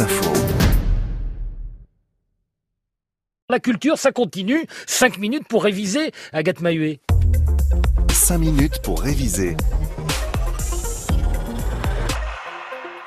Info. 0.00 0.32
La 3.48 3.60
culture, 3.60 3.96
ça 3.96 4.10
continue. 4.10 4.66
5 4.86 5.18
minutes 5.18 5.46
pour 5.46 5.62
réviser, 5.62 6.10
Agathe 6.32 6.60
Mahuet. 6.60 6.98
5 8.10 8.38
minutes 8.38 8.82
pour 8.82 9.00
réviser. 9.00 9.56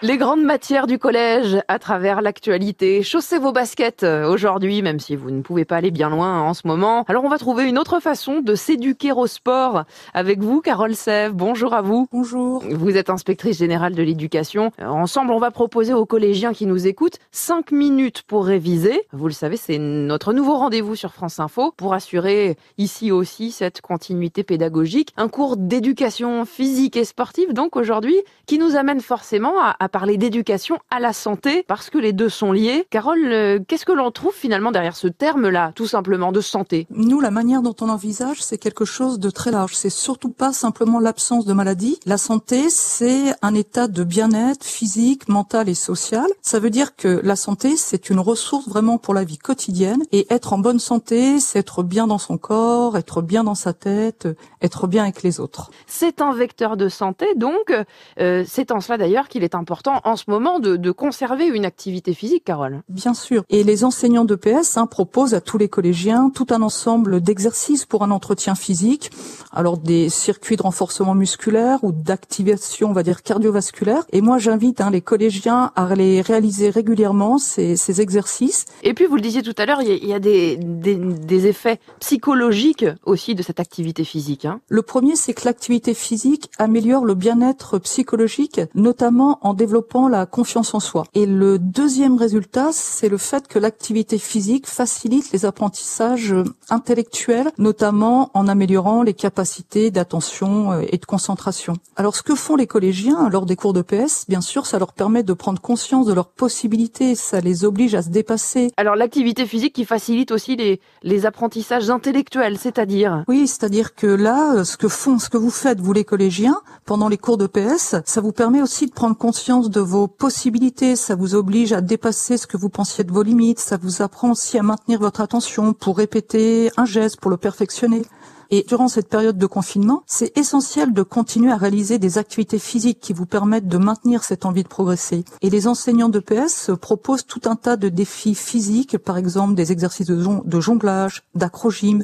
Les 0.03 0.17
grandes 0.17 0.43
matières 0.43 0.85
du 0.85 0.99
collège 0.99 1.57
à 1.67 1.79
travers 1.79 2.21
l'actualité. 2.21 3.01
Chaussez 3.01 3.39
vos 3.39 3.51
baskets 3.51 4.03
euh, 4.03 4.29
aujourd'hui, 4.29 4.83
même 4.83 4.99
si 4.99 5.15
vous 5.15 5.31
ne 5.31 5.41
pouvez 5.41 5.65
pas 5.65 5.77
aller 5.77 5.89
bien 5.89 6.11
loin 6.11 6.39
en 6.39 6.53
ce 6.53 6.67
moment. 6.67 7.03
Alors 7.07 7.23
on 7.23 7.29
va 7.29 7.39
trouver 7.39 7.67
une 7.67 7.79
autre 7.79 7.99
façon 7.99 8.41
de 8.41 8.53
s'éduquer 8.53 9.11
au 9.11 9.25
sport 9.25 9.85
avec 10.13 10.37
vous, 10.39 10.61
Carole 10.61 10.93
Sève. 10.93 11.33
Bonjour 11.33 11.73
à 11.73 11.81
vous. 11.81 12.07
Bonjour. 12.11 12.63
Vous 12.69 12.95
êtes 12.95 13.09
inspectrice 13.09 13.57
générale 13.57 13.95
de 13.95 14.03
l'éducation. 14.03 14.71
Euh, 14.79 14.85
ensemble, 14.85 15.31
on 15.31 15.39
va 15.39 15.49
proposer 15.49 15.93
aux 15.93 16.05
collégiens 16.05 16.53
qui 16.53 16.67
nous 16.67 16.85
écoutent 16.85 17.17
5 17.31 17.71
minutes 17.71 18.21
pour 18.21 18.45
réviser. 18.45 19.01
Vous 19.13 19.25
le 19.25 19.33
savez, 19.33 19.57
c'est 19.57 19.79
notre 19.79 20.31
nouveau 20.31 20.57
rendez-vous 20.57 20.95
sur 20.95 21.11
France 21.11 21.39
Info 21.39 21.73
pour 21.75 21.95
assurer 21.95 22.55
ici 22.77 23.11
aussi 23.11 23.49
cette 23.49 23.81
continuité 23.81 24.43
pédagogique. 24.43 25.11
Un 25.17 25.27
cours 25.27 25.57
d'éducation 25.57 26.45
physique 26.45 26.97
et 26.97 27.03
sportive, 27.03 27.53
donc 27.53 27.75
aujourd'hui, 27.75 28.17
qui 28.45 28.59
nous 28.59 28.75
amène 28.75 29.01
forcément 29.01 29.59
à 29.59 29.86
parler 29.89 30.17
d'éducation 30.17 30.79
à 30.89 30.99
la 30.99 31.13
santé 31.13 31.63
parce 31.67 31.89
que 31.89 31.97
les 31.97 32.13
deux 32.13 32.29
sont 32.29 32.51
liés. 32.51 32.85
Carole, 32.89 33.19
euh, 33.25 33.59
qu'est-ce 33.67 33.85
que 33.85 33.91
l'on 33.91 34.11
trouve 34.11 34.33
finalement 34.33 34.71
derrière 34.71 34.95
ce 34.95 35.07
terme-là, 35.07 35.71
tout 35.75 35.87
simplement 35.87 36.31
de 36.31 36.41
santé? 36.41 36.87
Nous, 36.89 37.19
la 37.19 37.31
manière 37.31 37.61
dont 37.61 37.75
on 37.81 37.89
envisage, 37.89 38.41
c'est 38.41 38.57
quelque 38.57 38.85
chose 38.85 39.19
de 39.19 39.29
très 39.29 39.51
large. 39.51 39.75
C'est 39.75 39.89
surtout 39.89 40.29
pas 40.29 40.53
simplement 40.53 40.99
l'absence 40.99 41.45
de 41.45 41.53
maladie. 41.53 41.99
La 42.05 42.17
santé, 42.17 42.69
c'est 42.69 43.33
un 43.41 43.53
état 43.53 43.87
de 43.87 44.03
bien-être 44.03 44.63
physique, 44.63 45.29
mental 45.29 45.69
et 45.69 45.75
social. 45.75 46.27
Ça 46.41 46.59
veut 46.59 46.69
dire 46.69 46.95
que 46.95 47.21
la 47.23 47.35
santé, 47.35 47.75
c'est 47.77 48.09
une 48.09 48.19
ressource 48.19 48.67
vraiment 48.67 48.97
pour 48.97 49.13
la 49.13 49.23
vie 49.23 49.37
quotidienne. 49.37 50.03
Et 50.11 50.27
être 50.29 50.53
en 50.53 50.57
bonne 50.57 50.79
santé, 50.79 51.39
c'est 51.39 51.59
être 51.59 51.83
bien 51.83 52.07
dans 52.07 52.17
son 52.17 52.37
corps, 52.37 52.97
être 52.97 53.21
bien 53.21 53.43
dans 53.43 53.55
sa 53.55 53.73
tête, 53.73 54.27
être 54.61 54.87
bien 54.87 55.03
avec 55.03 55.23
les 55.23 55.39
autres. 55.39 55.71
C'est 55.85 56.21
un 56.21 56.33
vecteur 56.33 56.77
de 56.77 56.89
santé, 56.89 57.27
donc 57.35 57.73
euh, 58.19 58.43
c'est 58.47 58.71
en 58.71 58.79
cela 58.79 58.97
d'ailleurs 58.97 59.27
qu'il 59.27 59.43
est 59.43 59.55
important 59.55 59.76
en 59.85 60.15
ce 60.15 60.25
moment 60.27 60.59
de, 60.59 60.91
conserver 60.91 61.45
une 61.45 61.65
activité 61.65 62.13
physique, 62.13 62.43
Carole. 62.45 62.81
Bien 62.89 63.13
sûr. 63.13 63.43
Et 63.49 63.63
les 63.63 63.83
enseignants 63.83 64.25
de 64.25 64.35
PS 64.35 64.77
hein, 64.77 64.87
proposent 64.87 65.33
à 65.33 65.41
tous 65.41 65.57
les 65.57 65.67
collégiens 65.67 66.31
tout 66.33 66.47
un 66.49 66.61
ensemble 66.61 67.21
d'exercices 67.21 67.85
pour 67.85 68.03
un 68.03 68.11
entretien 68.11 68.55
physique. 68.55 69.11
Alors 69.51 69.77
des 69.77 70.09
circuits 70.09 70.55
de 70.55 70.63
renforcement 70.63 71.13
musculaire 71.13 71.83
ou 71.83 71.91
d'activation, 71.91 72.89
on 72.89 72.93
va 72.93 73.03
dire 73.03 73.21
cardiovasculaire. 73.21 74.03
Et 74.11 74.21
moi, 74.21 74.37
j'invite 74.37 74.81
hein, 74.81 74.89
les 74.91 75.01
collégiens 75.01 75.71
à 75.75 75.93
les 75.95 76.21
réaliser 76.21 76.69
régulièrement 76.69 77.37
ces, 77.37 77.75
ces, 77.75 78.01
exercices. 78.01 78.65
Et 78.83 78.93
puis, 78.93 79.05
vous 79.05 79.15
le 79.15 79.21
disiez 79.21 79.41
tout 79.41 79.55
à 79.57 79.65
l'heure, 79.65 79.81
il 79.81 80.05
y 80.05 80.13
a, 80.13 80.19
des, 80.19 80.57
des, 80.57 80.95
des, 80.95 81.47
effets 81.47 81.79
psychologiques 81.99 82.85
aussi 83.05 83.35
de 83.35 83.43
cette 83.43 83.59
activité 83.59 84.03
physique. 84.03 84.45
Hein. 84.45 84.61
Le 84.69 84.81
premier, 84.81 85.15
c'est 85.15 85.33
que 85.33 85.45
l'activité 85.45 85.93
physique 85.93 86.49
améliore 86.57 87.05
le 87.05 87.15
bien-être 87.15 87.79
psychologique, 87.79 88.61
notamment 88.75 89.39
en 89.41 89.53
développant 89.53 89.66
la 90.09 90.25
confiance 90.25 90.73
en 90.73 90.79
soi. 90.79 91.03
Et 91.13 91.25
le 91.25 91.59
deuxième 91.59 92.17
résultat, 92.17 92.69
c'est 92.71 93.09
le 93.09 93.17
fait 93.17 93.47
que 93.47 93.59
l'activité 93.59 94.17
physique 94.17 94.67
facilite 94.67 95.31
les 95.31 95.45
apprentissages 95.45 96.35
intellectuels, 96.69 97.51
notamment 97.57 98.29
en 98.33 98.47
améliorant 98.47 99.03
les 99.03 99.13
capacités 99.13 99.91
d'attention 99.91 100.71
euh, 100.71 100.81
et 100.91 100.97
de 100.97 101.05
concentration. 101.05 101.73
Alors 101.95 102.15
ce 102.15 102.23
que 102.23 102.35
font 102.35 102.55
les 102.55 102.67
collégiens 102.67 103.29
lors 103.29 103.45
des 103.45 103.55
cours 103.55 103.73
de 103.73 103.81
PS, 103.81 104.25
bien 104.27 104.41
sûr, 104.41 104.65
ça 104.65 104.79
leur 104.79 104.93
permet 104.93 105.23
de 105.23 105.33
prendre 105.33 105.61
conscience 105.61 106.05
de 106.05 106.13
leurs 106.13 106.27
possibilités, 106.29 107.15
ça 107.15 107.39
les 107.39 107.65
oblige 107.65 107.95
à 107.95 108.01
se 108.01 108.09
dépasser. 108.09 108.71
Alors 108.77 108.95
l'activité 108.95 109.45
physique 109.45 109.73
qui 109.73 109.85
facilite 109.85 110.31
aussi 110.31 110.55
les, 110.55 110.79
les 111.03 111.25
apprentissages 111.25 111.89
intellectuels, 111.89 112.57
c'est-à-dire 112.57 113.23
Oui, 113.27 113.47
c'est-à-dire 113.47 113.95
que 113.95 114.07
là, 114.07 114.63
ce 114.63 114.77
que 114.77 114.87
font, 114.87 115.19
ce 115.19 115.29
que 115.29 115.37
vous 115.37 115.49
faites, 115.49 115.79
vous 115.79 115.93
les 115.93 116.03
collégiens, 116.03 116.59
pendant 116.85 117.09
les 117.09 117.17
cours 117.17 117.37
de 117.37 117.47
PS, 117.47 117.95
ça 118.05 118.21
vous 118.21 118.31
permet 118.31 118.61
aussi 118.61 118.85
de 118.85 118.91
prendre 118.91 119.17
conscience 119.17 119.56
de 119.61 119.81
vos 119.81 120.07
possibilités, 120.07 120.95
ça 120.95 121.15
vous 121.15 121.35
oblige 121.35 121.73
à 121.73 121.81
dépasser 121.81 122.37
ce 122.37 122.47
que 122.47 122.57
vous 122.57 122.69
pensiez 122.69 123.03
de 123.03 123.11
vos 123.11 123.23
limites, 123.23 123.59
ça 123.59 123.77
vous 123.77 124.01
apprend 124.01 124.31
aussi 124.31 124.57
à 124.57 124.63
maintenir 124.63 124.99
votre 124.99 125.21
attention 125.21 125.73
pour 125.73 125.97
répéter 125.97 126.71
un 126.77 126.85
geste, 126.85 127.19
pour 127.19 127.31
le 127.31 127.37
perfectionner. 127.37 128.03
Et 128.49 128.63
durant 128.67 128.87
cette 128.87 129.09
période 129.09 129.37
de 129.37 129.45
confinement, 129.45 130.03
c'est 130.05 130.37
essentiel 130.37 130.93
de 130.93 131.03
continuer 131.03 131.51
à 131.51 131.57
réaliser 131.57 131.99
des 131.99 132.17
activités 132.17 132.59
physiques 132.59 132.99
qui 133.01 133.11
vous 133.11 133.25
permettent 133.25 133.67
de 133.67 133.77
maintenir 133.77 134.23
cette 134.23 134.45
envie 134.45 134.63
de 134.63 134.69
progresser. 134.69 135.25
Et 135.41 135.49
les 135.49 135.67
enseignants 135.67 136.09
de 136.09 136.19
PS 136.19 136.71
proposent 136.79 137.25
tout 137.25 137.41
un 137.45 137.55
tas 137.55 137.75
de 137.75 137.89
défis 137.89 138.35
physiques, 138.35 138.97
par 138.97 139.17
exemple 139.17 139.55
des 139.55 139.71
exercices 139.71 140.07
de, 140.07 140.59
jonglage, 140.61 141.23
d'acrogym, 141.35 142.03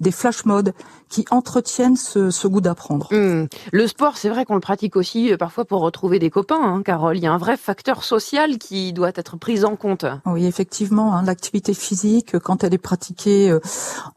des 0.00 0.10
flash 0.10 0.44
modes 0.44 0.74
qui 1.08 1.24
entretiennent 1.30 1.96
ce, 1.96 2.46
goût 2.46 2.60
d'apprendre. 2.60 3.08
Hmm. 3.12 3.46
Le 3.72 3.86
sport, 3.86 4.16
c'est 4.16 4.28
vrai 4.28 4.44
qu'on 4.44 4.54
le 4.54 4.60
pratique 4.60 4.96
aussi 4.96 5.32
euh, 5.32 5.36
parfois 5.36 5.64
pour 5.64 5.80
retrouver 5.80 6.18
des 6.18 6.30
copains, 6.30 6.60
hein, 6.60 6.82
Carole. 6.82 7.16
Il 7.16 7.22
y 7.22 7.26
a 7.26 7.32
un 7.32 7.38
vrai 7.38 7.56
facteur 7.56 8.02
social 8.02 8.58
qui 8.58 8.92
doit 8.92 9.12
être 9.14 9.36
pris 9.36 9.64
en 9.64 9.76
compte. 9.76 10.04
Oui, 10.26 10.46
effectivement, 10.46 11.14
hein, 11.14 11.22
l'activité 11.22 11.74
physique, 11.74 12.38
quand 12.38 12.64
elle 12.64 12.74
est 12.74 12.78
pratiquée 12.78 13.50
euh, 13.50 13.60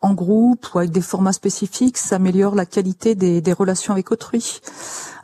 en 0.01 0.13
groupe 0.13 0.67
ou 0.73 0.79
avec 0.79 0.91
des 0.91 1.01
formats 1.01 1.33
spécifiques, 1.33 1.97
ça 1.97 2.15
améliore 2.15 2.55
la 2.55 2.65
qualité 2.65 3.15
des, 3.15 3.41
des 3.41 3.53
relations 3.53 3.93
avec 3.93 4.11
autrui. 4.11 4.61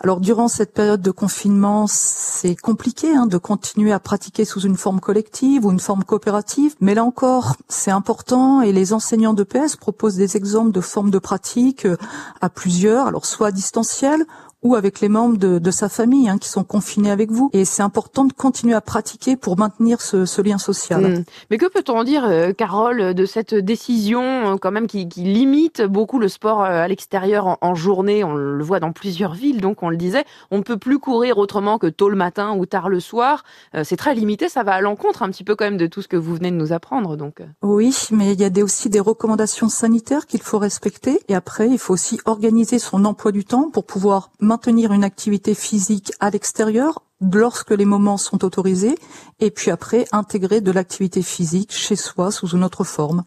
Alors 0.03 0.20
durant 0.20 0.50
cette 0.50 0.74
période 0.74 1.02
de 1.02 1.12
confinement, 1.12 1.85
c'est 1.88 2.58
compliqué 2.58 3.16
hein, 3.16 3.25
de 3.25 3.38
continuer 3.38 3.94
à 3.94 4.00
pratiquer 4.00 4.44
sous 4.44 4.59
une 4.59 4.75
forme 4.75 5.00
collective 5.00 5.66
ou 5.66 5.72
une 5.72 5.80
forme 5.80 6.03
coopérative, 6.03 6.75
mais 6.81 6.94
là 6.94 7.06
encore, 7.06 7.56
c'est 7.70 7.90
important 7.90 8.62
et 8.62 8.74
les 8.74 8.91
enseignants 8.91 9.34
de 9.34 9.44
PS 9.44 9.78
proposent 9.78 10.18
des 10.18 10.35
exemples 10.44 10.72
de 10.72 10.81
formes 10.81 11.09
de 11.09 11.20
pratique 11.20 11.86
euh, 11.86 11.98
à 12.42 12.50
plusieurs, 12.50 13.08
alors 13.08 13.26
soit 13.26 13.48
à 13.48 13.52
distanciel 13.52 14.26
ou 14.63 14.75
avec 14.75 15.01
les 15.01 15.09
membres 15.09 15.38
de, 15.38 15.59
de 15.59 15.72
sa 15.72 15.90
famille 15.90 16.29
hein, 16.29 16.38
qui 16.38 16.50
sont 16.50 16.63
confinés 16.63 17.12
avec 17.12 17.31
vous. 17.31 17.50
Et 17.53 17.66
c'est 17.66 17.84
important 17.84 18.25
de 18.25 18.34
continuer 18.34 18.74
à 18.74 18.81
pratiquer 18.81 19.35
pour 19.35 19.57
maintenir 19.57 20.01
ce, 20.01 20.25
ce 20.25 20.41
lien 20.41 20.57
social. 20.57 21.01
Hmm. 21.01 21.24
Mais 21.51 21.57
que 21.57 21.66
peut-on 21.66 22.03
dire, 22.03 22.25
euh, 22.25 22.53
Carole, 22.53 23.13
de 23.13 23.25
cette 23.25 23.53
décision 23.53 24.22
euh, 24.22 24.57
quand 24.57 24.72
même 24.72 24.88
qui, 24.88 25.07
qui 25.07 25.22
limite 25.23 25.81
beaucoup 25.81 26.19
le 26.19 26.28
sport 26.28 26.63
euh, 26.63 26.84
à 26.84 26.88
l'extérieur 26.88 27.57
en, 27.62 27.75
journée? 27.75 28.23
On 28.23 28.35
le 28.35 28.63
voit 28.63 28.79
dans 28.79 28.91
plusieurs 28.91 29.34
villes, 29.34 29.59
donc 29.59 29.84
on 29.84 29.90
le 29.90 29.97
disait, 29.97 30.25
on 30.52 30.57
ne 30.57 30.63
peut 30.63 30.78
plus 30.78 31.00
courir 31.00 31.38
autrement 31.38 31.78
que 31.78 31.88
tôt 31.88 32.07
le 32.07 32.16
matin 32.16 32.56
ou 32.56 32.66
tard 32.66 32.88
le 32.88 33.00
soir. 33.00 33.44
c'est 33.84 33.97
très 33.97 34.13
limité, 34.13 34.47
ça 34.47 34.63
va 34.63 34.73
à 34.73 34.81
l'encontre 34.81 35.23
un 35.23 35.29
petit 35.29 35.44
peu 35.44 35.56
quand 35.56 35.66
même 35.66 35.78
de 35.78 35.88
tout 35.88 36.03
ce 36.03 36.07
que 36.07 36.16
vous 36.16 36.35
venez 36.35 36.52
de 36.52 36.56
nous 36.56 36.72
apprendre. 36.72 37.18
Donc. 37.18 37.41
Oui, 37.63 37.96
mais 38.12 38.34
il 38.34 38.40
y 38.40 38.44
a 38.44 38.52
des, 38.52 38.62
aussi 38.62 38.90
des 38.90 39.00
recommandations 39.00 39.69
sanitaires 39.69 40.28
qu'il 40.28 40.41
faut 40.41 40.59
respecter. 40.59 41.19
Et 41.28 41.35
après, 41.35 41.68
il 41.68 41.79
faut 41.79 41.94
aussi 41.94 42.19
organiser 42.25 42.78
son 42.78 43.06
emploi 43.06 43.31
du 43.31 43.44
temps 43.44 43.72
pour 43.72 43.85
pouvoir 43.85 44.29
maintenir 44.40 44.53
une 44.68 45.03
activité 45.03 45.53
physique 45.53 46.12
à 46.19 46.30
l'extérieur 46.30 47.03
lorsque 47.22 47.72
les 47.72 47.86
moments 47.86 48.18
sont 48.18 48.44
autorisés, 48.44 48.97
et 49.40 49.52
puis 49.52 49.72
après 49.72 50.06
intégrer 50.12 50.62
de 50.62 50.72
l'activité 50.72 51.22
physique 51.22 51.72
chez 51.72 51.96
soi 51.96 52.31
sous 52.31 52.47
une 52.47 52.64
autre 52.64 52.84
forme. 52.84 53.24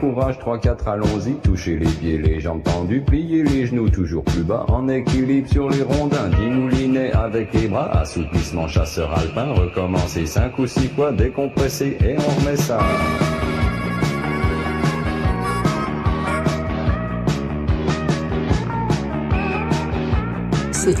courage, 0.00 0.38
3-4, 0.38 0.88
allons-y, 0.88 1.34
toucher 1.34 1.76
les 1.76 1.86
pieds, 1.86 2.18
les 2.18 2.40
jambes 2.40 2.62
tendues, 2.62 3.02
plier 3.02 3.42
les 3.42 3.66
genoux 3.66 3.90
toujours 3.90 4.24
plus 4.24 4.42
bas, 4.42 4.64
en 4.68 4.88
équilibre 4.88 5.48
sur 5.48 5.68
les 5.68 5.82
rondins, 5.82 6.28
dimouliné 6.30 7.12
avec 7.12 7.52
les 7.52 7.68
bras, 7.68 7.90
assouplissement 7.98 8.66
chasseur 8.66 9.12
alpin, 9.16 9.52
recommencer 9.52 10.26
5 10.26 10.58
ou 10.58 10.66
6 10.66 10.88
fois, 10.88 11.12
décompresser 11.12 11.98
et 12.02 12.16
on 12.18 12.40
remet 12.40 12.56
ça. 12.56 12.80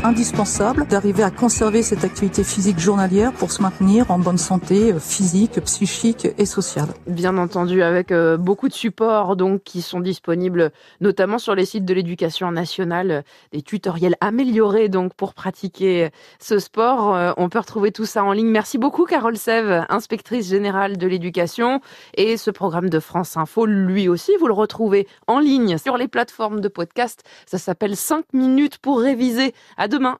Indispensable 0.04 0.86
d'arriver 0.86 1.22
à 1.22 1.30
conserver 1.30 1.82
cette 1.82 2.04
activité 2.04 2.44
physique 2.44 2.78
journalière 2.78 3.32
pour 3.32 3.52
se 3.52 3.62
maintenir 3.62 4.10
en 4.10 4.18
bonne 4.18 4.38
santé 4.38 4.92
euh, 4.92 4.98
physique, 4.98 5.60
psychique 5.64 6.28
et 6.38 6.46
sociale. 6.46 6.88
Bien 7.06 7.36
entendu, 7.38 7.82
avec 7.82 8.12
euh, 8.12 8.36
beaucoup 8.36 8.68
de 8.68 8.74
supports 8.74 9.36
donc 9.36 9.62
qui 9.62 9.82
sont 9.82 10.00
disponibles 10.00 10.72
notamment 11.00 11.38
sur 11.38 11.54
les 11.54 11.64
sites 11.64 11.84
de 11.84 11.94
l'éducation 11.94 12.50
nationale, 12.52 13.24
des 13.52 13.62
tutoriels 13.62 14.16
améliorés 14.20 14.88
donc 14.88 15.14
pour 15.14 15.34
pratiquer 15.34 16.10
ce 16.38 16.58
sport. 16.58 17.14
Euh, 17.14 17.32
on 17.36 17.48
peut 17.48 17.58
retrouver 17.58 17.92
tout 17.92 18.06
ça 18.06 18.24
en 18.24 18.32
ligne. 18.32 18.50
Merci 18.50 18.78
beaucoup 18.78 19.04
Carole 19.04 19.36
Sève, 19.36 19.86
inspectrice 19.88 20.48
générale 20.48 20.98
de 20.98 21.06
l'éducation 21.06 21.80
et 22.14 22.36
ce 22.36 22.50
programme 22.50 22.90
de 22.90 23.00
France 23.00 23.36
Info, 23.36 23.66
lui 23.66 24.08
aussi, 24.08 24.32
vous 24.38 24.46
le 24.46 24.52
retrouvez 24.52 25.06
en 25.26 25.38
ligne 25.38 25.78
sur 25.78 25.96
les 25.96 26.08
plateformes 26.08 26.60
de 26.60 26.68
podcast. 26.68 27.22
Ça 27.46 27.58
s'appelle 27.58 27.96
5 27.96 28.24
minutes 28.32 28.78
pour 28.78 29.00
réviser 29.00 29.54
à 29.80 29.88
demain. 29.88 30.08